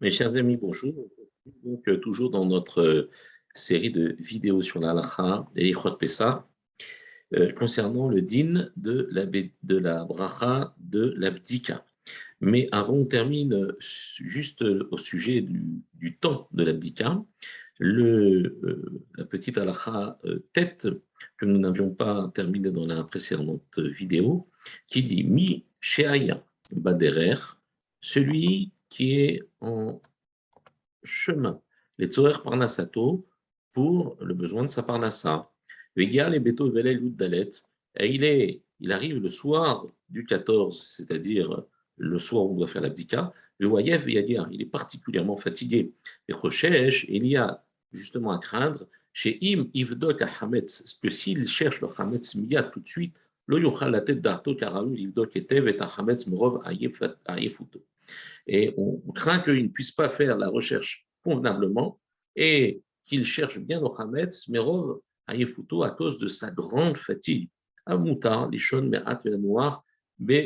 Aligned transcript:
Mes 0.00 0.12
chers 0.12 0.36
amis, 0.36 0.56
bonjour. 0.56 0.94
Donc, 1.64 1.88
euh, 1.88 1.96
toujours 1.96 2.30
dans 2.30 2.46
notre 2.46 2.82
euh, 2.82 3.10
série 3.56 3.90
de 3.90 4.14
vidéos 4.20 4.62
sur 4.62 4.78
la 4.78 4.92
halakha 4.92 5.50
et 5.56 5.72
Pessa, 5.98 6.48
euh, 7.34 7.50
concernant 7.52 8.08
le 8.08 8.22
din 8.22 8.70
de 8.76 9.08
la, 9.10 9.26
de 9.26 9.76
la 9.76 10.04
bracha 10.04 10.76
de 10.78 11.14
l'abdika. 11.16 11.84
Mais 12.40 12.68
avant, 12.70 12.94
on 12.94 13.04
termine 13.06 13.74
juste 13.80 14.62
au 14.62 14.96
sujet 14.96 15.40
du, 15.40 16.16
temps 16.16 16.48
de 16.52 16.62
l'abdika. 16.62 17.20
La 17.80 19.24
petite 19.28 19.58
halakha 19.58 20.20
tête 20.52 20.86
que 21.36 21.44
nous 21.44 21.58
n'avions 21.58 21.92
pas 21.92 22.30
terminée 22.32 22.70
dans 22.70 22.86
la 22.86 23.02
précédente 23.02 23.80
vidéo, 23.80 24.48
qui 24.86 25.02
dit 25.02 25.24
Mi 25.24 25.64
Sheaya 25.80 26.44
Baderer, 26.70 27.34
celui 28.00 28.70
qui 28.88 29.20
est 29.20 29.42
en 29.60 30.00
chemin, 31.02 31.60
les 31.98 32.06
Tzorer 32.06 32.42
Parnasato, 32.42 33.26
pour 33.72 34.16
le 34.20 34.34
besoin 34.34 34.64
de 34.64 34.68
sa 34.68 34.82
Parnassa. 34.82 35.50
Vegal 35.96 36.34
et 36.34 36.40
Beto 36.40 36.68
Dalet, 36.68 37.48
et 37.98 38.06
il, 38.14 38.22
est, 38.22 38.62
il 38.78 38.92
arrive 38.92 39.18
le 39.18 39.28
soir 39.28 39.86
du 40.08 40.24
14, 40.24 40.80
c'est-à-dire 40.80 41.64
le 41.96 42.18
soir 42.20 42.44
où 42.44 42.52
on 42.52 42.56
doit 42.56 42.68
faire 42.68 42.82
l'abdika, 42.82 43.32
le 43.58 43.68
il 43.80 44.62
est 44.62 44.66
particulièrement 44.66 45.36
fatigué. 45.36 45.92
Et 46.28 46.34
il 47.08 47.26
y 47.26 47.36
a 47.36 47.64
justement 47.92 48.30
à 48.30 48.38
craindre, 48.38 48.86
chez 49.12 49.38
Im 49.42 49.66
Ivdok 49.74 50.22
Hametz, 50.40 50.98
que 51.02 51.10
s'il 51.10 51.48
cherche 51.48 51.80
le 51.80 51.88
Hametz 51.96 52.36
Miyat 52.36 52.64
tout 52.64 52.80
de 52.80 52.88
suite, 52.88 53.16
lo 53.48 53.58
yochal 53.58 53.90
la 53.90 54.00
tête 54.00 54.20
d'Arto 54.20 54.54
Karaou, 54.54 54.94
Ivdok 54.94 55.34
Etev 55.36 55.68
et 55.68 55.76
Hametz 55.80 56.28
Merov 56.28 56.62
Ayefuto 56.64 57.84
et 58.46 58.74
on 58.76 59.00
craint 59.12 59.38
qu'il 59.40 59.62
ne 59.62 59.68
puisse 59.68 59.92
pas 59.92 60.08
faire 60.08 60.36
la 60.36 60.48
recherche 60.48 61.06
convenablement 61.22 62.00
et 62.36 62.82
qu'il 63.04 63.24
cherche 63.24 63.58
bien 63.58 63.80
au 63.80 63.94
Hametz, 64.00 64.48
Merov 64.48 65.00
Ayefuto, 65.26 65.82
à 65.82 65.90
cause 65.90 66.18
de 66.18 66.26
sa 66.26 66.50
grande 66.50 66.96
fatigue. 66.96 67.48
Amouta, 67.86 68.48
Lishon, 68.52 68.82
Me'at, 68.82 69.24
Noir, 69.24 69.84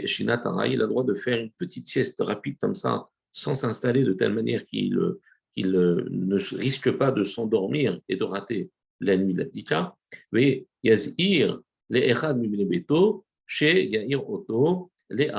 Shinatara, 0.04 0.69
il 0.69 0.80
a 0.80 0.84
le 0.84 0.88
droit 0.88 1.04
de 1.04 1.14
faire 1.14 1.38
une 1.38 1.50
petite 1.50 1.86
sieste 1.86 2.20
rapide 2.20 2.56
comme 2.60 2.74
ça, 2.74 3.08
sans 3.32 3.54
s'installer 3.54 4.04
de 4.04 4.12
telle 4.12 4.32
manière 4.32 4.64
qu'il 4.66 5.16
ne 5.56 6.56
risque 6.56 6.92
pas 6.92 7.10
de 7.10 7.24
s'endormir 7.24 8.00
et 8.08 8.16
de 8.16 8.24
rater 8.24 8.70
la 9.00 9.16
nuit 9.16 9.32
de 9.32 9.38
l'abdika. 9.38 9.97
Mais 10.30 10.66
Yazir, 10.84 11.60
les 11.91 12.10
Echad 12.10 12.38
Beto, 12.38 13.24
chez 13.47 13.88
Yair 13.88 14.28
Oto, 14.30 14.91
les 15.12 15.30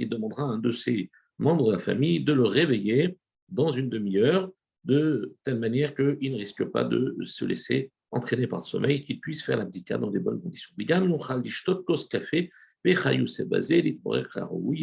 il 0.00 0.08
demandera 0.08 0.42
à 0.42 0.46
un 0.46 0.58
de 0.58 0.72
ses 0.72 1.10
membres 1.38 1.66
de 1.68 1.72
la 1.72 1.78
famille 1.78 2.22
de 2.22 2.32
le 2.32 2.44
réveiller 2.44 3.18
dans 3.48 3.70
une 3.70 3.88
demi-heure, 3.90 4.50
de 4.84 5.36
telle 5.42 5.58
manière 5.58 5.94
qu'il 5.94 6.32
ne 6.32 6.36
risque 6.36 6.64
pas 6.64 6.84
de 6.84 7.16
se 7.24 7.44
laisser 7.44 7.92
entraîner 8.10 8.46
par 8.46 8.60
le 8.60 8.64
sommeil, 8.64 9.02
qu'il 9.04 9.20
puisse 9.20 9.42
faire 9.42 9.56
l'abdika 9.56 9.98
dans 9.98 10.10
des 10.10 10.18
bonnes 10.18 10.40
conditions. 10.40 10.70
Il 10.76 10.90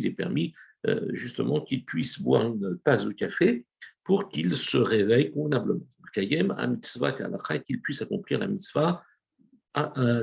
est 0.06 0.12
permis 0.12 0.54
euh, 0.88 1.10
justement 1.14 1.62
qu'il 1.62 1.86
puisse 1.86 2.22
boire 2.22 2.48
une 2.48 2.80
tasse 2.84 3.06
de 3.06 3.12
café 3.12 3.66
pour 4.04 4.30
qu'il 4.30 4.56
se 4.56 4.78
réveille 4.78 5.32
convenablement. 5.32 5.86
qu'il 7.64 7.82
puisse 7.82 8.02
accomplir 8.02 8.40
la 8.40 8.48
mitzvah 8.48 9.04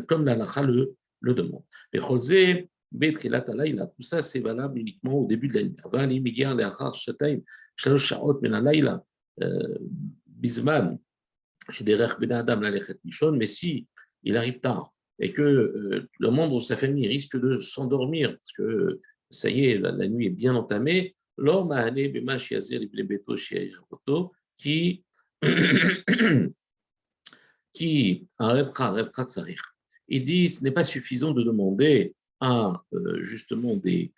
comme 0.08 0.24
la 0.24 0.62
le 0.62 0.96
le 1.20 1.34
demande. 1.34 1.62
Mais 1.92 2.00
José, 2.00 2.68
tout 2.92 4.02
ça, 4.02 4.22
c'est 4.22 4.40
valable 4.40 4.78
uniquement 4.78 5.20
au 5.20 5.26
début 5.26 5.48
de 5.48 5.54
la 5.54 5.62
nuit. 5.64 5.76
Avant 5.84 6.06
les 6.06 6.20
milliards, 6.20 6.54
les 6.54 6.64
rares, 6.64 6.94
Shataim, 6.94 7.40
Shalosh 7.76 8.06
Shaot, 8.06 8.40
Menalaila, 8.40 9.04
euh, 9.42 9.78
Bisman, 10.26 10.98
chez 11.70 11.84
des 11.84 11.96
Ben 11.96 12.32
Adam, 12.32 12.60
Lalechet 12.60 12.98
Mishon, 13.04 13.32
mais 13.32 13.46
si 13.46 13.86
il 14.22 14.36
arrive 14.36 14.60
tard 14.60 14.92
et 15.18 15.32
que 15.32 15.42
euh, 15.42 16.08
le 16.18 16.30
membre 16.30 16.56
de 16.56 16.62
sa 16.62 16.76
famille 16.76 17.08
risque 17.08 17.38
de 17.38 17.58
s'endormir, 17.58 18.36
parce 18.36 18.52
que 18.52 19.00
ça 19.30 19.50
y 19.50 19.66
est, 19.66 19.78
la, 19.78 20.08
nuit 20.08 20.26
est 20.26 20.30
bien 20.30 20.54
entamée, 20.54 21.16
l'homme 21.36 21.72
a 21.72 21.78
allé, 21.78 22.08
Bema, 22.08 22.38
Shiazir, 22.38 22.82
Iblebeto, 22.82 23.36
Shiaziroto, 23.36 24.32
qui, 24.58 25.04
qui, 27.72 28.28
ah, 28.38 28.50
Arepra, 28.50 28.88
Arepra, 28.88 29.24
Tsarir 29.24 29.75
il 30.08 30.22
dit 30.22 30.48
ce 30.48 30.62
n'est 30.62 30.70
pas 30.70 30.84
suffisant 30.84 31.32
de 31.32 31.42
demander 31.42 32.14
à 32.40 32.82
euh, 32.92 33.20
justement 33.20 33.76
des, 33.76 34.12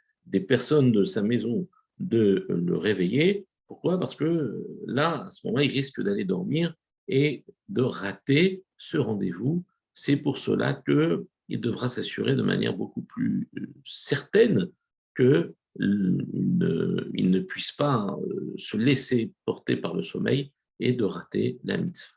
personnes 0.46 0.92
de 0.92 1.04
sa 1.04 1.22
maison 1.22 1.68
de 1.98 2.46
le 2.48 2.76
réveiller. 2.76 3.46
Pourquoi? 3.66 3.98
Parce 3.98 4.14
que 4.14 4.64
là, 4.86 5.24
à 5.24 5.30
ce 5.30 5.46
moment-là, 5.46 5.64
il 5.64 5.70
risque 5.70 6.02
d'aller 6.02 6.24
dormir 6.24 6.74
et 7.08 7.44
de 7.68 7.82
rater 7.82 8.62
ce 8.76 8.98
rendez-vous. 8.98 9.64
C'est 9.94 10.16
pour 10.16 10.38
cela 10.38 10.74
qu'il 10.74 11.60
devra 11.60 11.88
s'assurer 11.88 12.34
de 12.34 12.42
manière 12.42 12.76
beaucoup 12.76 13.02
plus 13.02 13.48
euh, 13.58 13.66
certaine 13.84 14.68
qu'il 15.16 15.54
ne, 15.78 17.10
il 17.14 17.46
puisse 17.46 17.72
pas 17.72 18.16
euh, 18.22 18.54
se 18.56 18.76
laisser 18.76 19.32
porter 19.44 19.76
par 19.76 19.94
le 19.94 20.02
sommeil 20.02 20.52
et 20.78 20.92
de 20.92 21.04
rater 21.04 21.58
la 21.64 21.78
mitzvah. 21.78 22.14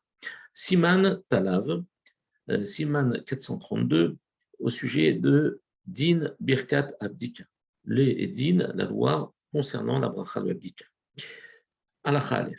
Siman 0.54 1.22
Talav, 1.30 1.70
euh, 1.70 1.82
Siman 2.64 3.22
432 3.26 4.18
au 4.60 4.70
sujet 4.70 5.14
de 5.14 5.62
Din 5.86 6.34
Birkat 6.40 6.88
Abdika. 7.00 7.44
Les 7.86 8.28
Din, 8.28 8.72
la 8.76 8.86
loi 8.86 9.34
concernant 9.52 10.00
la 10.00 10.10
bracha 10.10 10.42
de 10.42 10.52
Abdika. 10.52 10.86
Même 12.04 12.52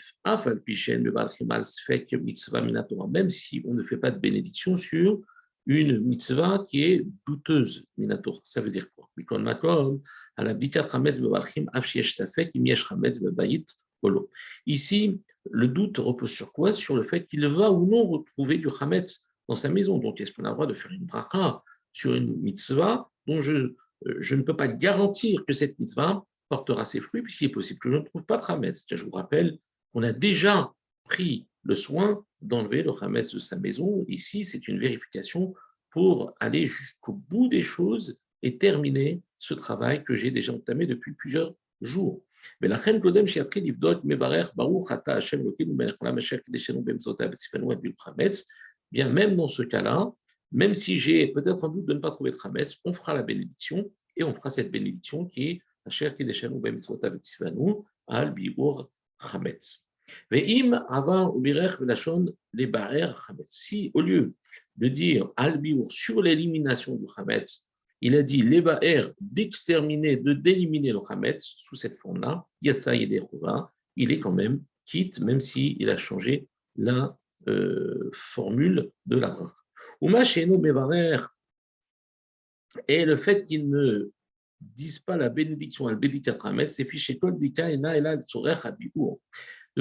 si 3.28 3.62
on 3.65 3.75
ne 3.75 3.82
fait 3.82 3.97
pas 3.97 4.10
de 4.10 4.19
bénédiction 4.19 4.76
sur 4.76 5.20
une 5.66 6.00
mitzvah 6.00 6.64
qui 6.69 6.84
est 6.84 7.06
douteuse, 7.26 7.87
minatora. 7.97 8.41
Ça 8.44 8.60
veut 8.60 8.70
dire 8.70 8.88
quoi? 8.94 9.09
Ici, 14.66 15.20
le 15.50 15.69
doute 15.69 15.99
repose 15.99 16.31
sur 16.31 16.53
quoi? 16.53 16.72
Sur 16.72 16.97
le 16.97 17.04
fait 17.04 17.26
qu'il 17.26 17.47
va 17.47 17.70
ou 17.70 17.88
non 17.88 18.09
retrouver 18.09 18.59
du 18.59 18.69
chametz 18.69 19.28
dans 19.48 19.56
sa 19.56 19.69
maison. 19.69 19.98
Donc, 19.98 20.20
est-ce 20.20 20.32
qu'on 20.32 20.44
a 20.44 20.48
le 20.48 20.54
droit 20.54 20.66
de 20.66 20.75
faire 20.75 20.92
une 20.92 21.04
bracha 21.04 21.62
sur 21.92 22.14
une 22.14 22.36
mitzvah 22.41 23.10
dont 23.26 23.41
je, 23.41 23.54
euh, 23.54 23.75
je 24.19 24.34
ne 24.34 24.42
peux 24.42 24.56
pas 24.56 24.69
garantir 24.69 25.44
que 25.47 25.53
cette 25.53 25.78
mitzvah 25.78 26.25
portera 26.48 26.84
ses 26.84 27.00
fruits, 27.00 27.22
puisqu'il 27.22 27.47
est 27.47 27.52
possible 27.52 27.81
que 27.81 27.91
je 27.91 27.97
ne 27.97 28.02
trouve 28.02 28.25
pas 28.25 28.36
de 28.36 28.44
chametz. 28.44 28.84
Je 28.91 29.04
vous 29.04 29.10
rappelle 29.10 29.58
qu'on 29.92 30.02
a 30.02 30.12
déjà 30.12 30.72
pris 31.04 31.47
le 31.62 31.75
soin 31.75 32.25
d'enlever 32.41 32.82
le 32.82 32.92
chametz 32.92 33.32
de 33.32 33.38
sa 33.38 33.58
maison. 33.58 34.04
Ici, 34.08 34.44
c'est 34.44 34.69
une 34.69 34.78
vérification 34.78 35.54
pour 35.91 36.34
aller 36.41 36.66
jusqu'au 36.66 37.14
bout 37.14 37.48
des 37.48 37.62
choses 37.62 38.19
et 38.42 38.58
terminer 38.58 39.22
ce 39.38 39.54
travail 39.54 40.02
que 40.04 40.14
j'ai 40.14 40.31
déjà 40.31 40.52
entamé 40.52 40.86
depuis 40.86 41.12
plusieurs 41.12 41.54
jours. 41.81 42.22
Mais 42.60 42.69
la 42.69 42.76
reine 42.76 43.00
Kodem 43.00 43.26
Livdot 43.26 44.02
Mevarer 44.04 44.47
Baruch 44.56 44.91
Ata 44.91 45.16
Hashem 45.16 45.44
Lokinu 45.44 45.75
Melech 45.75 45.97
Chametz 48.04 48.47
même 48.92 49.36
dans 49.36 49.48
ce 49.48 49.62
cas-là, 49.62 50.12
même 50.53 50.75
si 50.75 50.98
j'ai 50.98 51.26
peut-être 51.28 51.64
un 51.64 51.69
doute 51.69 51.86
de 51.86 51.94
ne 51.94 51.98
pas 51.98 52.10
trouver 52.10 52.30
de 52.30 52.36
Hametz, 52.42 52.76
on 52.84 52.92
fera 52.92 53.14
la 53.14 53.22
bénédiction 53.22 53.91
et 54.16 54.22
on 54.22 54.34
fera 54.34 54.50
cette 54.50 54.70
bénédiction 54.70 55.26
qui 55.26 55.48
est 55.48 55.60
Asher 55.86 56.10
Kedeshanu 56.16 56.60
Bemitzvotav 56.60 57.16
Tzivanu 57.16 57.82
Al 58.06 58.32
Biur 58.32 58.91
Hametz. 59.19 59.88
Ve'im 60.31 60.84
Ubirech 61.36 61.81
Velashon 61.81 62.26
Les 62.52 62.66
Barer 62.66 63.10
Hametz. 63.28 63.48
Si 63.48 63.91
au 63.94 64.02
lieu 64.02 64.34
de 64.76 64.88
dire 64.88 65.31
Al 65.36 65.58
Biur 65.58 65.91
sur 65.91 66.20
l'élimination 66.20 66.94
du 66.97 67.06
Hametz, 67.16 67.66
il 68.02 68.16
a 68.16 68.22
dit 68.22 68.42
les 68.42 68.60
Baer 68.60 69.12
d'exterminer, 69.20 70.16
de 70.16 70.32
d'éliminer 70.34 70.92
le 70.92 70.98
Hametz 71.08 71.54
sous 71.56 71.76
cette 71.76 71.97
forme-là, 71.97 72.44
Yatsa 72.61 72.94
il 72.94 74.12
est 74.12 74.19
quand 74.19 74.32
même 74.32 74.62
quitte, 74.84 75.20
même 75.20 75.40
s'il 75.40 75.88
a 75.88 75.96
changé 75.96 76.49
la 76.76 77.16
formule 78.12 78.90
de 79.06 79.16
la 79.16 79.30
bracha. 79.30 79.54
Uma 80.00 80.24
Bevarer, 80.58 81.18
et 82.88 83.04
le 83.04 83.16
fait 83.16 83.44
qu'ils 83.44 83.68
ne 83.68 84.10
disent 84.60 85.00
pas 85.00 85.16
la 85.16 85.28
bénédiction 85.28 85.86
al 85.86 85.98
c'est 86.70 86.84
fiché 86.84 87.18
kol 87.18 87.38
De 87.38 87.48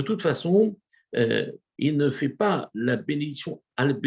toute 0.02 0.22
façon, 0.22 0.78
euh, 1.16 1.52
il 1.78 1.98
ne 1.98 2.10
fait 2.10 2.30
pas 2.30 2.72
la 2.74 2.98
bénédiction 2.98 3.62
al 3.78 4.00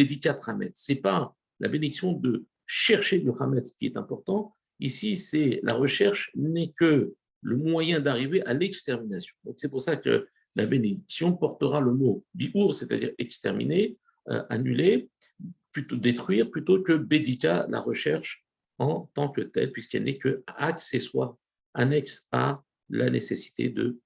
c'est 0.74 0.96
pas 0.96 1.34
la 1.60 1.68
bénédiction 1.68 2.12
de 2.12 2.44
chercher 2.66 3.20
du 3.20 3.30
hametz 3.38 3.72
qui 3.72 3.86
est 3.86 3.96
important. 3.96 4.54
Ici, 4.80 5.16
c'est 5.16 5.60
la 5.62 5.74
recherche 5.74 6.32
n'est 6.34 6.72
que 6.72 7.14
le 7.42 7.56
moyen 7.56 8.00
d'arriver 8.00 8.44
à 8.46 8.54
l'extermination. 8.54 9.36
Donc 9.44 9.54
c'est 9.58 9.68
pour 9.68 9.80
ça 9.80 9.96
que 9.96 10.26
la 10.56 10.66
bénédiction 10.66 11.34
portera 11.34 11.80
le 11.80 11.92
mot 11.92 12.24
bi'ur, 12.34 12.74
c'est-à-dire 12.74 13.12
exterminer, 13.18 13.96
euh, 14.30 14.42
annuler, 14.48 15.10
plutôt 15.72 15.96
détruire, 15.96 16.50
plutôt 16.50 16.82
que 16.82 16.92
bédika, 16.92 17.66
la 17.68 17.80
recherche 17.80 18.44
en 18.78 19.10
tant 19.14 19.28
que 19.28 19.40
telle, 19.40 19.72
puisqu'elle 19.72 20.04
n'est 20.04 20.18
que 20.18 20.42
accessoire, 20.46 21.36
annexe 21.74 22.28
à 22.32 22.62
la 22.88 23.10
nécessité 23.10 23.70
de 23.70 23.98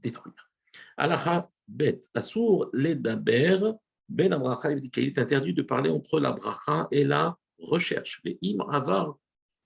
détruire. 0.00 0.50
Alaha 0.96 1.50
bet 1.66 2.00
asur 2.14 2.70
ledaber 2.72 3.72
ben 4.08 4.32
abracha 4.32 4.72
Il 4.72 4.90
est 5.08 5.18
interdit 5.18 5.52
de 5.52 5.62
parler 5.62 5.90
entre 5.90 6.20
la 6.20 6.32
bracha 6.32 6.86
et 6.90 7.04
la 7.04 7.36
recherche. 7.58 8.22
im 8.24 9.16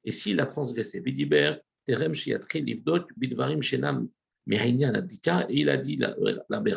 et 0.02 0.12
s'il 0.12 0.40
a 0.40 0.46
transgressé, 0.46 1.00
vidiber 1.00 1.56
terem 1.84 2.14
shiatri 2.14 2.62
livdot 2.62 3.06
bidvarim 3.16 3.62
shenam 3.62 4.08
Mehainia 4.46 4.88
Abdika, 4.88 5.46
et 5.48 5.60
il 5.60 5.68
a 5.68 5.76
dit 5.76 5.96
la, 5.96 6.14
Ben 6.60 6.74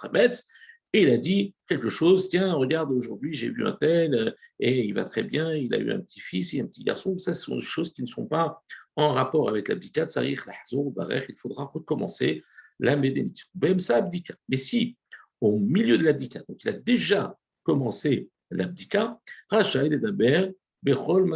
Chametz, 0.00 0.46
et 0.92 1.02
il 1.02 1.10
a 1.10 1.18
dit 1.18 1.54
quelque 1.68 1.88
chose, 1.90 2.28
tiens, 2.28 2.54
regarde, 2.54 2.90
aujourd'hui 2.92 3.34
j'ai 3.34 3.50
vu 3.50 3.66
un 3.66 3.72
tel, 3.72 4.34
et 4.58 4.84
il 4.84 4.94
va 4.94 5.04
très 5.04 5.24
bien, 5.24 5.54
il 5.54 5.74
a 5.74 5.78
eu 5.78 5.90
un 5.90 6.00
petit-fils 6.00 6.54
et 6.54 6.60
un 6.60 6.66
petit 6.66 6.84
garçon. 6.84 7.18
Ça, 7.18 7.32
ce 7.32 7.42
sont 7.42 7.56
des 7.56 7.62
choses 7.62 7.92
qui 7.92 8.02
ne 8.02 8.06
sont 8.06 8.26
pas 8.26 8.62
en 8.96 9.10
rapport 9.10 9.48
avec 9.48 9.68
l'abdicat. 9.68 10.06
Il 10.22 10.38
faudra 11.36 11.64
recommencer 11.64 12.42
la 12.78 12.92
abdika. 12.92 14.34
Mais 14.48 14.56
si, 14.56 14.96
au 15.40 15.58
milieu 15.58 15.98
de 15.98 16.04
l'abdicat, 16.04 16.42
donc 16.48 16.62
il 16.64 16.68
a 16.70 16.72
déjà 16.72 17.36
commencé 17.62 18.30
l'abdicat, 18.50 19.20
Racha 19.50 19.84
et 19.84 19.98
Daber, 19.98 20.52
Bechol 20.82 21.28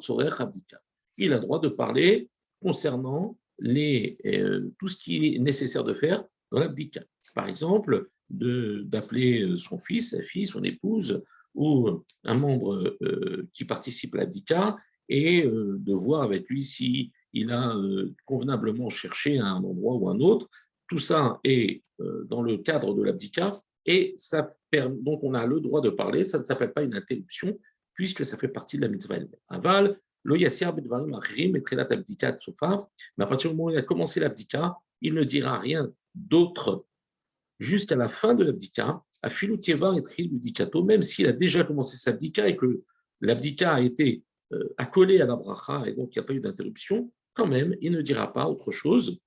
Sorech 0.00 0.40
abdika. 0.40 0.78
Il 1.18 1.32
a 1.32 1.38
droit 1.38 1.60
de 1.60 1.68
parler 1.68 2.28
concernant 2.60 3.36
les, 3.58 4.18
euh, 4.26 4.68
tout 4.78 4.88
ce 4.88 4.96
qui 4.96 5.34
est 5.34 5.38
nécessaire 5.38 5.84
de 5.84 5.94
faire 5.94 6.24
dans 6.50 6.58
l'abdicat. 6.58 7.04
Par 7.34 7.48
exemple, 7.48 8.08
d'appeler 8.28 9.42
euh, 9.42 9.56
son 9.56 9.78
fils, 9.78 10.10
sa 10.10 10.22
fille, 10.22 10.46
son 10.46 10.62
épouse 10.62 11.22
ou 11.54 12.02
un 12.24 12.34
membre 12.34 12.96
euh, 13.02 13.48
qui 13.52 13.64
participe 13.64 14.14
à 14.14 14.18
l'abdicat 14.18 14.76
et 15.08 15.42
de 15.44 15.92
voir 15.92 16.22
avec 16.22 16.48
lui 16.48 16.62
si 16.62 17.12
il 17.34 17.50
a 17.50 17.76
convenablement 18.24 18.88
cherché 18.88 19.38
un 19.38 19.56
endroit 19.56 19.96
ou 19.96 20.08
un 20.08 20.18
autre. 20.20 20.48
Tout 20.88 21.00
ça 21.00 21.38
est 21.44 21.82
dans 21.98 22.40
le 22.40 22.56
cadre 22.58 22.94
de 22.94 23.02
l'abdicat 23.02 23.60
et 23.84 24.14
ça 24.16 24.54
donc 25.02 25.22
on 25.22 25.34
a 25.34 25.44
le 25.44 25.60
droit 25.60 25.82
de 25.82 25.90
parler. 25.90 26.24
Ça 26.24 26.38
ne 26.38 26.44
s'appelle 26.44 26.72
pas 26.72 26.82
une 26.82 26.94
interruption 26.94 27.58
puisque 27.92 28.24
ça 28.24 28.38
fait 28.38 28.48
partie 28.48 28.76
de 28.78 28.82
la 28.82 28.88
mitzvah 28.88 29.16
Aval, 29.48 29.94
lo 30.24 30.36
yassir 30.36 30.72
bedvarim 30.72 31.14
achrim 31.14 31.56
et 31.56 31.78
abdicat 31.78 32.38
sofa. 32.38 32.88
Mais 33.16 33.24
à 33.24 33.26
partir 33.26 33.50
du 33.50 33.56
moment 33.56 33.68
où 33.68 33.70
il 33.70 33.78
a 33.78 33.82
commencé 33.82 34.20
l'abdicat, 34.20 34.76
il 35.00 35.14
ne 35.14 35.24
dira 35.24 35.56
rien 35.56 35.92
d'autre 36.14 36.86
jusqu'à 37.58 37.96
la 37.96 38.08
fin 38.08 38.34
de 38.34 38.44
l'abdika, 38.44 39.02
à 39.22 39.28
et 39.28 40.82
même 40.84 41.02
s'il 41.02 41.26
a 41.28 41.32
déjà 41.32 41.62
commencé 41.62 41.96
sa 41.96 42.10
abdika 42.10 42.48
et 42.48 42.56
que 42.56 42.82
l'abdika 43.20 43.74
a 43.74 43.80
été 43.80 44.24
euh, 44.52 44.74
accolé 44.76 45.20
à 45.20 45.26
la 45.26 45.36
bracha 45.36 45.84
et 45.86 45.94
donc 45.94 46.14
il 46.14 46.18
n'y 46.18 46.24
a 46.24 46.26
pas 46.26 46.34
eu 46.34 46.40
d'interruption, 46.40 47.12
quand 47.34 47.46
même, 47.46 47.76
il 47.80 47.92
ne 47.92 48.02
dira 48.02 48.32
pas 48.32 48.48
autre 48.48 48.70
chose, 48.72 49.20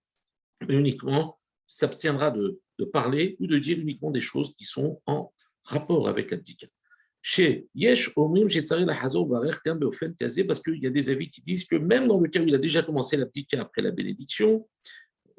mais 0.68 0.75
uniquement 0.75 1.39
s'abstiendra 1.68 2.30
de, 2.31 2.62
parler 2.91 3.38
ou 3.39 3.48
de 3.48 3.57
dire 3.57 3.80
uniquement 3.80 4.12
des 4.12 4.19
choses 4.19 4.53
qui 4.53 4.65
sont 4.65 5.01
en 5.06 5.31
rapport 5.63 6.09
avec 6.09 6.31
l'abdika. 6.31 6.68
Chez 7.27 7.66
Yesh 7.74 8.12
Omrim, 8.18 8.50
la 8.50 8.94
parce 8.94 10.60
qu'il 10.60 10.77
y 10.77 10.86
a 10.86 10.92
des 10.92 11.10
avis 11.10 11.27
qui 11.27 11.42
disent 11.42 11.66
que 11.66 11.75
même 11.75 12.07
dans 12.07 12.19
le 12.19 12.30
cas 12.30 12.39
où 12.39 12.48
il 12.48 12.54
a 12.54 12.60
déjà 12.60 12.83
commencé 12.83 13.18
l'abdika 13.18 13.63
après 13.63 13.81
la 13.81 13.89
bénédiction, 13.89 14.69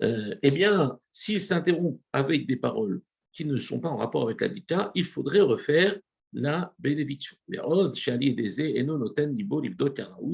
euh, 0.03 0.35
eh 0.43 0.50
bien, 0.50 0.99
s'il 1.12 1.41
s'interrompt 1.41 2.00
avec 2.12 2.49
des 2.49 2.56
paroles 2.56 3.03
qui 3.33 3.44
ne 3.44 3.56
sont 3.56 3.79
pas 3.79 3.88
en 3.88 3.94
rapport 3.94 4.25
avec 4.25 4.41
l'abdicat, 4.41 4.91
il 4.97 5.05
faudrait 5.05 5.43
refaire 5.43 5.97
la 6.33 6.75
bénédiction. 6.81 7.37
Et 7.53 7.59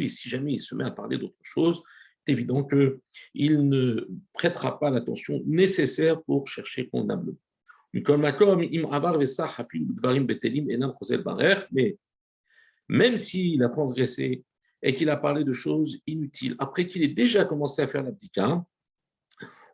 si 0.09 0.29
jamais 0.31 0.53
il 0.55 0.61
se 0.61 0.75
met 0.75 0.85
à 0.85 0.91
parler 0.91 1.19
d'autre 1.19 1.43
chose, 1.43 1.83
c'est 2.27 2.33
évident 2.33 2.65
qu'il 2.65 3.69
ne 3.69 4.09
prêtera 4.33 4.81
pas 4.81 4.89
l'attention 4.89 5.43
nécessaire 5.45 6.23
pour 6.23 6.49
chercher 6.49 6.89
convenablement. 6.89 7.37
Mais 11.73 11.99
même 12.89 13.17
s'il 13.17 13.62
a 13.62 13.69
transgressé 13.69 14.44
et 14.83 14.94
qu'il 14.94 15.11
a 15.11 15.17
parlé 15.17 15.44
de 15.44 15.53
choses 15.53 16.00
inutiles, 16.06 16.56
après 16.59 16.87
qu'il 16.87 17.03
ait 17.03 17.09
déjà 17.09 17.44
commencé 17.44 17.83
à 17.83 17.87
faire 17.87 18.03
l'abdicat, 18.03 18.65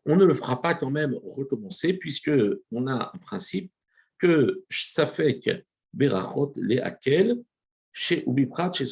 on 0.04 0.16
ne 0.16 0.24
le 0.24 0.34
fera 0.34 0.60
pas 0.60 0.74
quand 0.74 0.90
même 0.90 1.14
recommencer, 1.22 1.92
puisque 1.92 2.30
on 2.72 2.86
a 2.86 3.12
un 3.14 3.18
principe 3.18 3.70
que 4.18 4.64
ça 4.70 5.06
fait 5.06 5.38
que 5.38 5.50
Berachot 5.92 6.52
les 6.56 6.78
Akel, 6.78 7.36
chez 7.92 8.24
Ubiprat, 8.28 8.72
chez. 8.72 8.84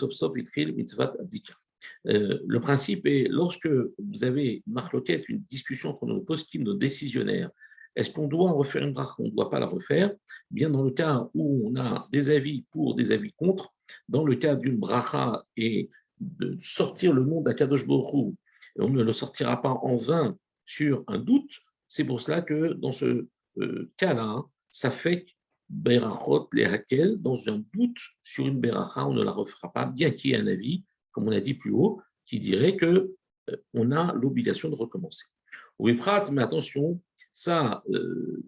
Euh, 2.08 2.38
le 2.46 2.60
principe 2.60 3.06
est, 3.06 3.28
lorsque 3.28 3.68
vous 3.68 4.24
avez 4.24 4.62
une 4.66 4.74
une 5.28 5.42
discussion 5.42 5.90
entre 5.90 6.06
nos 6.06 6.20
postim, 6.20 6.62
nos 6.62 6.74
décisionnaires, 6.74 7.50
est-ce 7.96 8.10
qu'on 8.10 8.28
doit 8.28 8.52
refaire 8.52 8.82
une 8.82 8.92
bracha, 8.92 9.14
on 9.18 9.24
ne 9.24 9.30
doit 9.30 9.48
pas 9.48 9.58
la 9.58 9.66
refaire? 9.66 10.14
Bien 10.50 10.68
dans 10.68 10.82
le 10.82 10.90
cas 10.90 11.28
où 11.34 11.68
on 11.68 11.76
a 11.76 12.06
des 12.12 12.30
avis 12.30 12.66
pour, 12.70 12.94
des 12.94 13.10
avis 13.10 13.32
contre, 13.32 13.74
dans 14.08 14.24
le 14.24 14.36
cas 14.36 14.54
d'une 14.54 14.76
bracha 14.76 15.44
et 15.56 15.90
de 16.20 16.56
sortir 16.60 17.14
le 17.14 17.24
nom 17.24 17.40
d'Akadosh 17.40 17.86
Borou, 17.86 18.36
on 18.78 18.90
ne 18.90 19.02
le 19.02 19.12
sortira 19.12 19.60
pas 19.60 19.70
en 19.70 19.96
vain 19.96 20.36
sur 20.66 21.04
un 21.06 21.18
doute. 21.18 21.58
C'est 21.88 22.04
pour 22.04 22.20
cela 22.20 22.42
que 22.42 22.74
dans 22.74 22.92
ce 22.92 23.26
euh, 23.58 23.90
cas-là, 23.96 24.42
ça 24.70 24.90
fait 24.90 25.26
Berachot 25.68 26.48
les 26.52 26.64
Hakel, 26.64 27.16
dans 27.16 27.48
un 27.48 27.62
doute 27.72 27.98
sur 28.22 28.46
une 28.46 28.60
Beracha, 28.60 29.06
on 29.06 29.14
ne 29.14 29.22
la 29.22 29.32
refera 29.32 29.72
pas, 29.72 29.86
bien 29.86 30.10
qu'il 30.10 30.30
y 30.30 30.34
ait 30.34 30.38
un 30.38 30.46
avis, 30.46 30.84
comme 31.12 31.28
on 31.28 31.32
a 31.32 31.40
dit 31.40 31.54
plus 31.54 31.72
haut, 31.72 32.00
qui 32.26 32.38
dirait 32.38 32.76
que 32.76 33.14
euh, 33.50 33.56
on 33.72 33.90
a 33.90 34.12
l'obligation 34.14 34.68
de 34.68 34.74
recommencer. 34.74 35.24
Oui, 35.78 35.94
Prat, 35.94 36.24
mais 36.30 36.42
attention, 36.42 37.00
ça, 37.38 37.82
euh, 37.90 38.42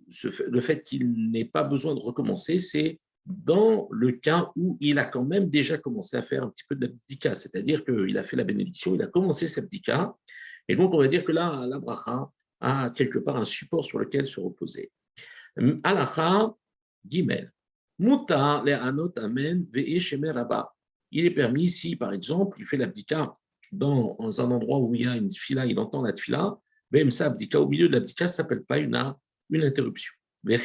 le 0.46 0.60
fait 0.62 0.82
qu'il 0.82 1.30
n'ait 1.30 1.44
pas 1.44 1.62
besoin 1.62 1.94
de 1.94 2.00
recommencer, 2.00 2.58
c'est 2.58 2.98
dans 3.26 3.86
le 3.90 4.12
cas 4.12 4.50
où 4.56 4.78
il 4.80 4.98
a 4.98 5.04
quand 5.04 5.26
même 5.26 5.50
déjà 5.50 5.76
commencé 5.76 6.16
à 6.16 6.22
faire 6.22 6.42
un 6.44 6.48
petit 6.48 6.64
peu 6.66 6.74
de 6.74 6.86
l'abdika, 6.86 7.34
c'est-à-dire 7.34 7.84
qu'il 7.84 8.16
a 8.16 8.22
fait 8.22 8.36
la 8.36 8.44
bénédiction, 8.44 8.94
il 8.94 9.02
a 9.02 9.06
commencé 9.06 9.46
cet 9.46 9.64
abdika, 9.64 10.16
et 10.68 10.74
donc, 10.74 10.94
on 10.94 10.98
va 11.00 11.08
dire 11.08 11.22
que 11.22 11.32
là, 11.32 11.66
la 11.66 11.78
bracha 11.78 12.30
a 12.60 12.88
quelque 12.88 13.18
part 13.18 13.36
un 13.36 13.44
support 13.44 13.84
sur 13.84 13.98
lequel 13.98 14.24
se 14.24 14.40
reposer. 14.40 14.90
Alacha, 15.82 16.54
Gimel. 17.06 17.52
Muta 17.98 18.62
le 18.64 18.72
anot 18.72 19.12
amen. 19.18 19.66
Il 21.10 21.26
est 21.26 21.30
permis 21.30 21.68
si, 21.68 21.94
par 21.94 22.14
exemple, 22.14 22.56
il 22.58 22.64
fait 22.64 22.78
l'abdika 22.78 23.34
dans 23.70 24.16
un 24.40 24.50
endroit 24.50 24.78
où 24.78 24.94
il 24.94 25.02
y 25.02 25.06
a 25.06 25.14
une 25.14 25.30
fila, 25.30 25.66
il 25.66 25.78
entend 25.78 26.00
la 26.00 26.14
fila, 26.14 26.58
même 26.90 27.10
ça, 27.10 27.26
abdika, 27.26 27.60
au 27.60 27.68
milieu 27.68 27.88
de 27.88 27.94
l'abdika, 27.94 28.26
ça 28.26 28.32
ne 28.32 28.36
s'appelle 28.36 28.64
pas 28.64 28.78
une, 28.78 29.14
une 29.50 29.64
interruption. 29.64 30.14
Même 30.44 30.58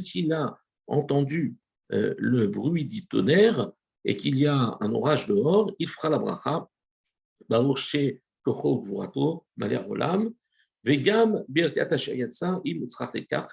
s'il 0.00 0.32
a 0.32 0.58
entendu 0.86 1.56
euh, 1.92 2.14
le 2.16 2.46
bruit 2.46 2.84
du 2.84 3.06
tonnerre 3.06 3.72
et 4.04 4.16
qu'il 4.16 4.38
y 4.38 4.46
a 4.46 4.76
un 4.80 4.94
orage 4.94 5.26
dehors, 5.26 5.72
il 5.78 5.88
fera 5.88 6.08
la 6.08 6.18
bracha. 6.18 6.68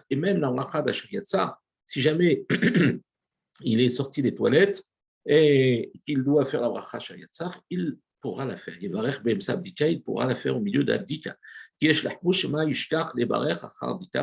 Et 0.10 0.16
même 0.16 0.40
la 0.40 0.52
bracha 0.52 1.60
si 1.86 2.02
jamais 2.02 2.46
il 3.62 3.82
est 3.82 3.90
sorti 3.90 4.22
des 4.22 4.36
toilettes 4.36 4.84
et 5.26 5.92
qu'il 6.06 6.24
doit 6.24 6.46
faire 6.46 6.62
la 6.62 6.70
bracha 6.70 7.16
il 7.70 7.98
pourra 8.22 8.46
la 8.46 8.56
faire. 8.56 8.76
Il 8.82 10.02
pourra 10.04 10.26
la 10.26 10.36
faire 10.36 10.58
au 10.58 10.62
milieu 10.62 10.84
d'abdika. 10.84 11.36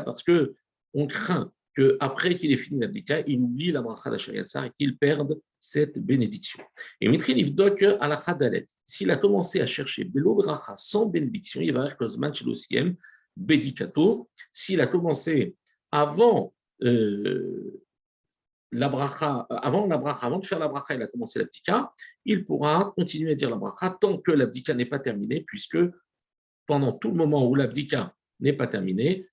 Parce 0.04 0.22
que 0.22 0.54
on 0.94 1.06
craint 1.06 1.52
qu'après 1.74 2.36
qu'il 2.38 2.52
ait 2.52 2.56
fini 2.56 2.80
l'abdika, 2.80 3.20
il 3.26 3.40
oublie 3.40 3.72
la 3.72 3.82
bracha 3.82 4.10
d'Ashariatzar 4.10 4.64
et 4.66 4.72
qu'il 4.78 4.96
perde 4.96 5.38
cette 5.60 5.98
bénédiction. 5.98 6.62
Et 7.00 7.08
Mitri 7.08 7.34
Livdok 7.34 7.82
à 7.82 8.08
la 8.08 8.16
Khadalet, 8.16 8.66
s'il 8.86 9.10
a 9.10 9.16
commencé 9.16 9.60
à 9.60 9.66
chercher 9.66 10.04
Belo 10.04 10.36
bracha 10.36 10.74
sans 10.76 11.06
bénédiction, 11.06 11.60
il 11.60 11.72
va 11.72 11.80
avoir 11.80 11.96
Kozman 11.96 12.32
Bedikato. 13.36 14.28
S'il 14.52 14.80
a 14.80 14.86
commencé 14.86 15.54
avant 15.90 16.54
euh, 16.82 17.82
bracha, 18.72 19.46
avant 19.50 19.86
de 19.86 20.46
faire 20.46 20.58
la 20.58 20.68
bracha, 20.68 20.94
il 20.94 21.02
a 21.02 21.06
commencé 21.06 21.38
l'abdika, 21.38 21.92
il 22.24 22.44
pourra 22.44 22.92
continuer 22.96 23.32
à 23.32 23.34
dire 23.34 23.50
la 23.50 23.56
bracha 23.56 23.96
tant 24.00 24.18
que 24.18 24.30
l'abdika 24.32 24.74
n'est 24.74 24.86
pas 24.86 24.98
terminé, 24.98 25.42
puisque 25.46 25.78
pendant 26.66 26.92
tout 26.92 27.10
le 27.10 27.16
moment 27.16 27.48
où 27.48 27.54
l'abdika 27.54 28.14
n'est 28.40 28.52
pas 28.52 28.66
terminé, 28.66 29.28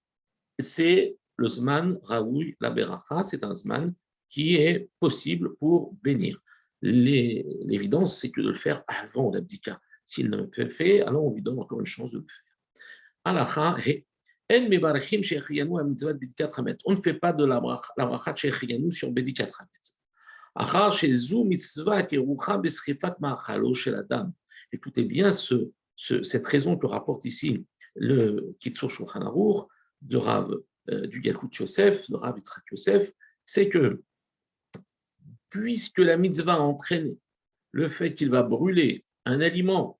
c'est 0.57 1.17
le 1.37 1.47
Zman 1.47 1.99
Raoui 2.03 2.55
la 2.61 2.69
Beracha, 2.69 3.23
c'est 3.23 3.43
un 3.43 3.53
Zman 3.53 3.93
qui 4.29 4.55
est 4.55 4.89
possible 4.99 5.55
pour 5.57 5.93
bénir. 6.01 6.41
L'évidence, 6.81 8.19
c'est 8.19 8.31
que 8.31 8.41
de 8.41 8.49
le 8.49 8.55
faire 8.55 8.83
avant 8.87 9.31
l'abdika. 9.31 9.79
S'il 10.05 10.29
ne 10.29 10.37
le 10.37 10.69
fait, 10.69 11.01
alors 11.01 11.25
on 11.25 11.33
lui 11.33 11.41
donne 11.41 11.59
encore 11.59 11.79
une 11.79 11.85
chance 11.85 12.11
de 12.11 12.19
le 12.19 12.25
faire. 12.25 12.43
On 14.47 14.59
ne 14.59 14.67
fait 16.97 17.13
pas 17.15 17.33
de 17.33 17.45
la 17.45 17.59
bracha 17.59 18.33
sur 18.89 19.11
Bedikat 19.11 19.49
Hametz. 19.59 19.97
Écoutez 24.71 25.03
bien 25.03 25.31
ce, 25.31 25.71
cette 25.95 26.45
raison 26.45 26.77
que 26.77 26.85
rapporte 26.85 27.25
ici 27.25 27.65
le 27.95 28.55
Kitsur 28.59 28.89
Shulchan 28.89 29.21
Aruch 29.21 29.67
de 30.01 30.17
Rav, 30.17 30.55
euh, 30.89 31.07
du 31.07 31.21
Galkut 31.21 31.49
Yosef, 31.59 32.09
de 32.09 32.15
Rav 32.15 32.37
Yitzhak 32.37 32.63
Yosef, 32.71 33.11
c'est 33.45 33.69
que 33.69 34.03
puisque 35.49 35.99
la 35.99 36.17
mitzvah 36.17 36.59
entraîne 36.59 37.15
le 37.71 37.87
fait 37.87 38.13
qu'il 38.13 38.29
va 38.29 38.43
brûler 38.43 39.05
un 39.25 39.41
aliment 39.41 39.99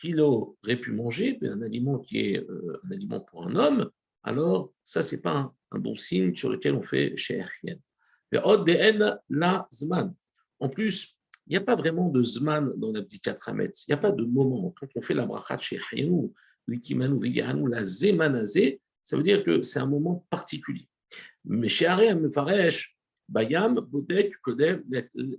qu'il 0.00 0.20
aurait 0.20 0.76
pu 0.80 0.92
manger, 0.92 1.38
un 1.42 1.62
aliment 1.62 1.98
qui 1.98 2.18
est 2.18 2.40
euh, 2.40 2.80
un 2.84 2.90
aliment 2.90 3.20
pour 3.20 3.46
un 3.46 3.56
homme, 3.56 3.90
alors 4.22 4.72
ça, 4.84 5.02
c'est 5.02 5.20
pas 5.20 5.52
un, 5.70 5.78
bon 5.78 5.96
signe 5.96 6.34
sur 6.34 6.50
lequel 6.50 6.74
on 6.74 6.82
fait 6.82 7.16
chez 7.16 7.42
la 8.30 9.68
zman. 9.72 10.14
En 10.60 10.68
plus, 10.68 11.16
il 11.46 11.50
n'y 11.50 11.56
a 11.56 11.60
pas 11.60 11.76
vraiment 11.76 12.08
de 12.08 12.22
zman 12.22 12.72
dans 12.76 12.92
l'abdikat 12.92 13.36
rametz. 13.40 13.86
Il 13.86 13.90
n'y 13.90 13.94
a 13.94 13.98
pas 13.98 14.12
de 14.12 14.24
moment. 14.24 14.72
Quand 14.78 14.86
on 14.94 15.02
fait 15.02 15.14
la 15.14 15.26
brachat 15.26 15.58
chez 15.58 15.78
Hayanu, 15.92 16.30
la 16.66 17.84
zemanazé, 17.84 18.80
ça 19.02 19.16
veut 19.16 19.22
dire 19.24 19.42
que 19.42 19.62
c'est 19.62 19.80
un 19.80 19.86
moment 19.86 20.24
particulier. 20.30 20.88
Mais 21.44 21.68
chez 21.68 21.86
Aré 21.86 22.14
Mefaresh, 22.14 22.96
Bayam, 23.28 23.74
Bodek, 23.74 24.36
Kodem, 24.40 24.84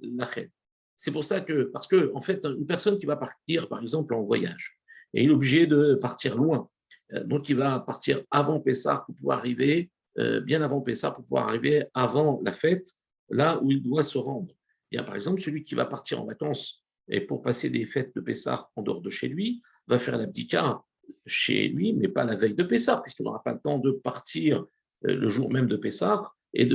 Lached. 0.01 0.51
C'est 0.95 1.12
pour 1.12 1.23
ça 1.23 1.41
que, 1.41 1.63
parce 1.63 1.88
que, 1.88 2.12
en 2.13 2.21
fait, 2.21 2.45
une 2.45 2.65
personne 2.65 2.97
qui 2.97 3.05
va 3.05 3.15
partir, 3.15 3.67
par 3.67 3.81
exemple, 3.81 4.13
en 4.13 4.23
voyage, 4.23 4.77
et 5.13 5.25
est 5.25 5.29
obligé 5.29 5.67
de 5.67 5.95
partir 5.95 6.38
loin, 6.38 6.69
euh, 7.13 7.23
donc 7.23 7.50
il 7.50 7.55
va 7.55 7.79
partir 7.79 8.23
avant 8.31 8.59
Pessah 8.59 9.03
pour 9.05 9.15
pouvoir 9.15 9.39
arriver, 9.39 9.91
euh, 10.19 10.41
bien 10.41 10.62
avant 10.62 10.81
Pessah 10.81 11.12
pour 11.12 11.23
pouvoir 11.23 11.47
arriver 11.47 11.85
avant 11.93 12.39
la 12.43 12.51
fête, 12.51 12.85
là 13.29 13.59
où 13.62 13.71
il 13.71 13.81
doit 13.81 14.03
se 14.03 14.17
rendre. 14.17 14.53
Il 14.91 14.95
y 14.95 15.00
a 15.00 15.03
par 15.03 15.15
exemple 15.15 15.41
celui 15.41 15.63
qui 15.63 15.75
va 15.75 15.85
partir 15.85 16.21
en 16.21 16.25
vacances 16.25 16.83
et 17.07 17.21
pour 17.21 17.41
passer 17.41 17.69
des 17.69 17.85
fêtes 17.85 18.15
de 18.15 18.21
Pessah 18.21 18.69
en 18.75 18.81
dehors 18.81 19.01
de 19.01 19.09
chez 19.09 19.27
lui, 19.27 19.62
va 19.88 19.97
faire 19.97 20.17
l'abdika 20.17 20.81
chez 21.25 21.67
lui, 21.67 21.93
mais 21.93 22.07
pas 22.07 22.23
la 22.23 22.35
veille 22.35 22.53
de 22.53 22.63
Pessah, 22.63 23.01
puisqu'il 23.01 23.23
n'aura 23.23 23.43
pas 23.43 23.53
le 23.53 23.59
temps 23.59 23.79
de 23.79 23.91
partir 23.91 24.65
euh, 25.05 25.15
le 25.15 25.27
jour 25.27 25.51
même 25.51 25.67
de 25.67 25.75
Pessah 25.75 26.21
et 26.53 26.67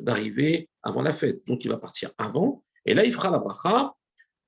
d'arriver 0.00 0.70
avant 0.82 1.02
la 1.02 1.12
fête. 1.12 1.46
Donc 1.46 1.64
il 1.64 1.68
va 1.68 1.76
partir 1.76 2.10
avant, 2.16 2.64
et 2.88 2.94
là 2.94 3.04
il 3.04 3.12
fera 3.12 3.30
la 3.30 3.38
bracha, 3.38 3.94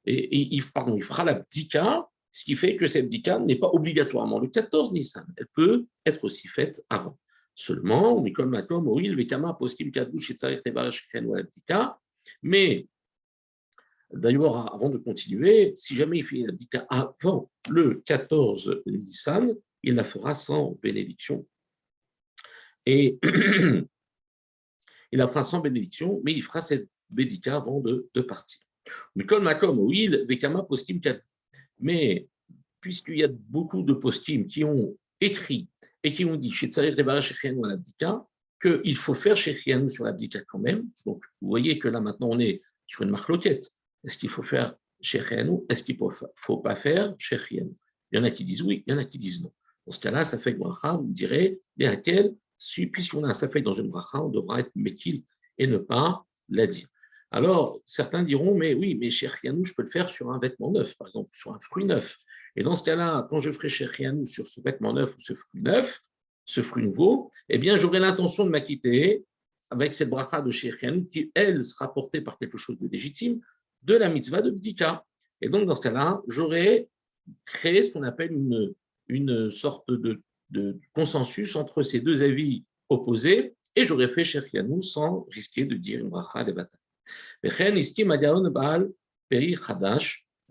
et, 0.06 0.54
il, 0.54 0.64
pardon, 0.64 0.97
il 0.97 1.02
fera 1.02 1.25
l'abdika, 1.25 2.09
ce 2.30 2.44
qui 2.44 2.56
fait 2.56 2.75
que 2.76 2.87
cette 2.87 3.04
abdika 3.04 3.38
n'est 3.38 3.59
pas 3.59 3.68
obligatoirement 3.68 4.38
le 4.38 4.49
14 4.49 4.92
Nissan, 4.92 5.26
elle 5.37 5.47
peut 5.54 5.87
être 6.06 6.25
aussi 6.25 6.49
faite 6.49 6.82
avant. 6.88 7.18
Seulement, 7.54 8.23
mais 12.42 12.88
D'ailleurs, 14.12 14.75
avant 14.75 14.88
de 14.88 14.99
continuer, 14.99 15.73
si 15.76 15.94
jamais 15.94 16.18
il 16.18 16.25
fait 16.25 16.38
l'abdika 16.38 16.87
avant 16.88 17.50
le 17.68 18.02
14 18.06 18.82
Nissan, 18.87 19.54
il 19.82 19.94
la 19.94 20.04
fera 20.04 20.35
sans 20.35 20.78
bénédiction. 20.82 21.47
Et 22.87 23.18
il 23.23 23.87
la 25.12 25.28
fera 25.28 25.44
sans 25.44 25.61
bénédiction, 25.61 26.20
mais 26.25 26.32
il 26.32 26.42
fera 26.42 26.61
cette 26.61 26.88
bédika 27.10 27.56
avant 27.56 27.80
de, 27.80 28.08
de 28.14 28.20
partir. 28.20 28.60
Mais 31.78 32.28
puisqu'il 32.80 33.18
y 33.18 33.24
a 33.24 33.28
beaucoup 33.28 33.82
de 33.82 33.92
postim 33.92 34.46
qui 34.46 34.64
ont 34.64 34.96
écrit 35.20 35.68
et 36.02 36.12
qui 36.12 36.24
ont 36.24 36.36
dit 36.36 36.50
qu'il 38.60 38.96
faut 38.96 39.14
faire 39.14 39.36
Shechianu 39.36 39.90
sur 39.90 40.04
l'abdika 40.04 40.40
quand 40.44 40.58
même. 40.58 40.88
Donc, 41.06 41.24
vous 41.40 41.48
voyez 41.48 41.78
que 41.78 41.88
là, 41.88 42.00
maintenant, 42.00 42.28
on 42.30 42.38
est 42.38 42.60
sur 42.86 43.02
une 43.02 43.10
marque 43.10 43.28
loquette. 43.28 43.70
Est-ce 44.04 44.18
qu'il 44.18 44.28
faut 44.28 44.42
faire 44.42 44.74
Shechianu 45.00 45.60
Est-ce 45.68 45.82
qu'il 45.84 45.98
ne 46.00 46.08
faut 46.36 46.58
pas 46.58 46.74
faire 46.74 47.14
Shechianu 47.18 47.72
Il 48.12 48.18
y 48.18 48.20
en 48.20 48.24
a 48.24 48.30
qui 48.30 48.44
disent 48.44 48.62
oui, 48.62 48.82
il 48.86 48.92
y 48.92 48.94
en 48.94 48.98
a 48.98 49.04
qui 49.04 49.18
disent 49.18 49.42
non. 49.42 49.52
Dans 49.86 49.92
ce 49.92 50.00
cas-là, 50.00 50.24
que 50.24 50.50
bracha, 50.58 50.98
on 50.98 51.02
dirait, 51.04 51.58
laquelle, 51.76 52.34
puisqu'on 52.92 53.24
a 53.24 53.28
un 53.28 53.32
safek 53.32 53.64
dans 53.64 53.72
une 53.72 53.88
bracha, 53.88 54.22
on 54.22 54.28
devra 54.28 54.60
être 54.60 54.70
mekil 54.74 55.24
et 55.58 55.66
ne 55.66 55.78
pas 55.78 56.24
la 56.48 56.66
dire. 56.66 56.86
Alors, 57.30 57.80
certains 57.84 58.22
diront, 58.22 58.56
mais 58.56 58.75
oui, 58.75 58.96
mais 58.96 59.10
Shechianu, 59.10 59.64
je 59.64 59.75
peux 59.75 59.82
le 59.82 59.88
faire 59.88 60.10
sur 60.10 60.32
un 60.32 60.38
vêtement 60.38 60.70
neuf, 60.70 60.96
par 60.96 61.08
exemple, 61.08 61.30
sur 61.32 61.52
un 61.54 61.60
fruit 61.60 61.84
neuf. 61.84 62.18
Et 62.56 62.62
dans 62.62 62.75
ce 62.75 62.82
cas-là, 62.82 63.26
quand 63.30 63.38
je 63.38 63.52
ferai 63.52 63.68
Shechianu 63.68 64.26
sur 64.26 64.46
ce 64.46 64.60
vêtement 64.60 64.92
neuf 64.92 65.14
ou 65.16 65.20
ce 65.20 65.34
fruit 65.34 65.62
neuf, 65.62 66.00
ce 66.44 66.62
fruit 66.62 66.84
nouveau, 66.84 67.30
eh 67.49 67.58
bien, 67.58 67.76
j'aurai 67.76 68.00
l'intention 68.00 68.44
de 68.44 68.50
m'acquitter 68.50 69.25
avec 69.70 69.94
cette 69.94 70.10
bracha 70.10 70.42
de 70.42 70.50
Shechianu 70.50 71.06
qui, 71.06 71.30
elle, 71.34 71.64
sera 71.64 71.94
portée 71.94 72.20
par 72.20 72.38
quelque 72.38 72.58
chose 72.58 72.78
de 72.78 72.88
légitime, 72.88 73.40
de 73.82 73.94
la 73.94 74.08
mitzvah 74.08 74.42
de 74.42 74.50
Bdika. 74.50 75.04
Et 75.40 75.49
donc, 75.49 75.66
dans 75.66 75.76
ce 75.76 75.82
cas-là, 75.82 76.20
j'aurais 76.26 76.88
créé 77.44 77.84
ce 77.84 77.90
qu'on 77.90 78.02
appelle 78.02 78.32
une, 78.32 78.75
une 79.06 79.50
sorte 79.50 79.90
de, 79.90 80.20
consensus 80.92 81.54
entre 81.54 81.84
ces 81.84 82.00
deux 82.00 82.22
avis 82.22 82.64
opposés, 82.88 83.54
et 83.76 83.87
j'aurais 83.87 84.08
fait 84.08 84.25
Shechianu 84.25 84.82
sans 84.82 85.28
risquer 85.30 85.64
de 85.64 85.76
dire 85.76 86.00
une 86.00 86.08
bracha 86.08 86.42
de 86.42 86.50
bataille. 86.50 86.79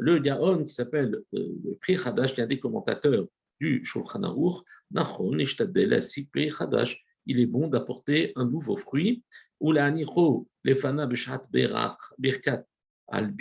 Le 0.01 0.17
Gaon 0.19 0.63
qui 0.63 0.73
s'appelle 0.73 1.21
euh, 1.33 1.55
le 1.63 1.75
Pri 1.75 1.97
Hadash, 1.97 2.33
qui 2.33 2.39
est 2.39 2.43
un 2.45 2.47
des 2.47 2.59
commentateurs 2.59 3.27
du 3.59 3.83
Shulchan 3.83 4.23
Aruch, 4.23 4.63
il 7.25 7.39
est 7.39 7.45
bon 7.45 7.67
d'apporter 7.67 8.31
un 8.35 8.45
nouveau 8.45 8.77
fruit, 8.77 9.23
Lefana 9.61 11.07
Birkat 12.17 12.65
al 13.09 13.35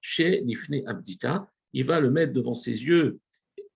chez 0.00 0.42
Nifne 0.42 0.82
Abdika, 0.86 1.48
il 1.72 1.84
va 1.84 2.00
le 2.00 2.10
mettre 2.10 2.32
devant 2.32 2.54
ses 2.54 2.84
yeux, 2.84 3.20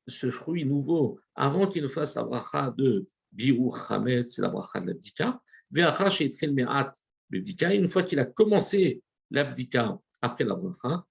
ce 0.07 0.31
fruit 0.31 0.65
nouveau, 0.65 1.21
avant 1.35 1.67
qu'il 1.67 1.83
ne 1.83 1.89
fasse 1.89 2.17
la 2.17 2.25
bracha 2.25 2.75
de 2.77 3.07
Biur 3.33 3.91
Hamet, 3.91 4.29
c'est 4.29 4.43
la 4.43 4.49
bracha 4.49 4.81
de 4.81 4.87
l'Abdika, 4.89 5.41
Ve'acha 5.71 6.11
Sheitchel 6.11 6.53
Me'at 6.53 6.93
Une 7.31 7.89
fois 7.89 8.03
qu'il 8.03 8.19
a 8.19 8.25
commencé 8.25 9.03
l'Abdika 9.31 9.99
après 10.21 10.45
la 10.45 10.55
bracha, 10.55 11.05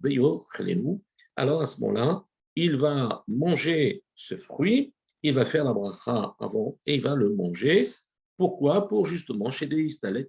Beyo 0.00 0.46
Chelenu, 0.56 1.00
alors 1.36 1.62
à 1.62 1.66
ce 1.66 1.80
moment-là, 1.80 2.24
il 2.54 2.76
va 2.76 3.24
manger 3.26 4.04
ce 4.14 4.36
fruit, 4.36 4.94
il 5.22 5.34
va 5.34 5.44
faire 5.44 5.64
la 5.64 5.74
bracha 5.74 6.36
avant 6.38 6.78
et 6.86 6.94
il 6.94 7.02
va 7.02 7.16
le 7.16 7.30
manger. 7.30 7.90
Pourquoi? 8.36 8.88
Pour 8.88 9.06
justement 9.06 9.50
chez 9.50 9.66
des 9.66 9.82
istalet, 9.82 10.28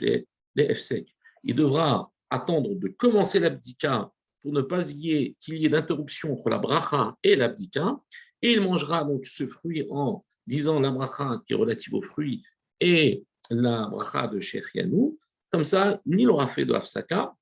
les, 0.00 0.26
les 0.54 1.06
Il 1.44 1.54
devra 1.54 2.10
attendre 2.28 2.74
de 2.74 2.88
commencer 2.88 3.40
l'abdika 3.40 4.10
pour 4.42 4.52
ne 4.52 4.62
pas 4.62 4.82
qu'il 4.82 5.34
y 5.58 5.66
ait 5.66 5.68
d'interruption 5.68 6.32
entre 6.32 6.50
la 6.50 6.58
bracha 6.58 7.16
et 7.22 7.36
l'abdika. 7.36 7.98
Et 8.42 8.52
il 8.52 8.60
mangera 8.60 9.04
donc 9.04 9.24
ce 9.24 9.46
fruit 9.46 9.86
en 9.90 10.24
disant 10.46 10.80
la 10.80 10.90
bracha 10.90 11.40
qui 11.46 11.52
est 11.52 11.56
relative 11.56 11.94
au 11.94 12.02
fruit 12.02 12.42
et 12.80 13.24
la 13.50 13.86
bracha 13.86 14.28
de 14.28 14.40
Shechianou. 14.40 15.18
Comme 15.50 15.64
ça, 15.64 16.00
ni 16.06 16.22
il 16.22 16.30
aura 16.30 16.46
fait 16.46 16.64
de 16.64 16.72
Hafsaka, 16.72 17.34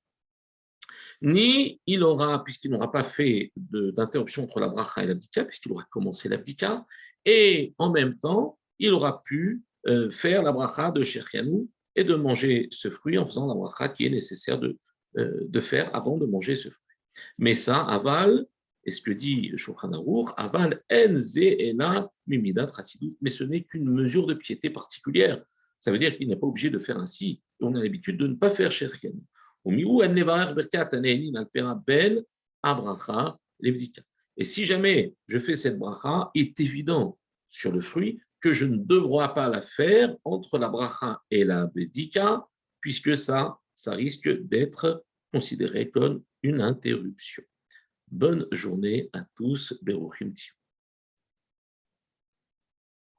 ni 1.21 1.79
il 1.85 2.03
aura, 2.03 2.43
puisqu'il 2.43 2.71
n'aura 2.71 2.91
pas 2.91 3.03
fait 3.03 3.51
d'interruption 3.55 4.43
entre 4.43 4.59
la 4.59 4.67
bracha 4.67 5.03
et 5.03 5.07
l'abdika, 5.07 5.45
puisqu'il 5.45 5.71
aura 5.71 5.85
commencé 5.89 6.27
l'abdika, 6.27 6.85
et 7.25 7.73
en 7.77 7.91
même 7.91 8.17
temps, 8.17 8.57
il 8.79 8.91
aura 8.91 9.21
pu 9.21 9.61
euh, 9.87 10.09
faire 10.09 10.43
la 10.43 10.51
bracha 10.51 10.91
de 10.91 11.03
Shechianou 11.03 11.69
et 11.95 12.03
de 12.03 12.15
manger 12.15 12.67
ce 12.71 12.89
fruit 12.89 13.17
en 13.17 13.25
faisant 13.25 13.47
la 13.47 13.53
bracha 13.53 13.89
qui 13.89 14.05
est 14.05 14.09
nécessaire 14.09 14.59
de, 14.59 14.77
euh, 15.17 15.45
de 15.47 15.59
faire 15.59 15.93
avant 15.95 16.17
de 16.17 16.25
manger 16.25 16.55
ce 16.55 16.69
fruit. 16.69 16.95
Mais 17.37 17.55
ça, 17.55 17.83
aval, 17.85 18.45
et 18.83 18.91
ce 18.91 19.01
que 19.01 19.11
dit 19.11 19.51
Shulchan 19.57 19.91
aval 20.37 20.81
en 20.91 21.13
et 21.35 21.73
la 21.73 22.09
mimidat 22.27 22.71
mais 23.21 23.29
ce 23.29 23.43
n'est 23.43 23.63
qu'une 23.63 23.89
mesure 23.89 24.25
de 24.25 24.33
piété 24.33 24.69
particulière. 24.69 25.43
Ça 25.79 25.91
veut 25.91 25.99
dire 25.99 26.15
qu'il 26.17 26.27
n'est 26.27 26.35
pas 26.35 26.47
obligé 26.47 26.69
de 26.69 26.79
faire 26.79 26.99
ainsi. 26.99 27.41
On 27.59 27.75
a 27.75 27.81
l'habitude 27.81 28.17
de 28.17 28.27
ne 28.27 28.35
pas 28.35 28.49
faire 28.49 28.71
Shechianou. 28.71 29.23
Et 34.37 34.43
si 34.43 34.65
jamais 34.65 35.13
je 35.27 35.39
fais 35.39 35.55
cette 35.55 35.77
bracha, 35.77 36.31
il 36.33 36.47
est 36.47 36.59
évident 36.59 37.19
sur 37.49 37.71
le 37.71 37.81
fruit 37.81 38.19
que 38.39 38.53
je 38.53 38.65
ne 38.65 38.77
devrais 38.77 39.33
pas 39.33 39.49
la 39.49 39.61
faire 39.61 40.15
entre 40.23 40.57
la 40.57 40.69
bracha 40.69 41.21
et 41.29 41.43
la 41.43 41.67
bédika, 41.67 42.47
puisque 42.79 43.15
ça, 43.15 43.59
ça 43.75 43.93
risque 43.93 44.29
d'être 44.47 45.05
considéré 45.31 45.91
comme 45.91 46.23
une 46.41 46.61
interruption. 46.61 47.43
Bonne 48.11 48.45
journée 48.51 49.09
à 49.13 49.23
tous, 49.35 49.73
Beruchim 49.81 50.33